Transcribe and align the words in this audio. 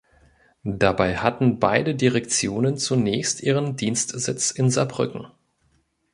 Dabei 0.63 1.17
hatten 1.17 1.59
beide 1.59 1.93
Direktionen 1.93 2.75
zunächst 2.75 3.41
ihren 3.43 3.75
Dienstsitz 3.75 4.49
in 4.49 4.71
Saarbrücken. 4.71 5.27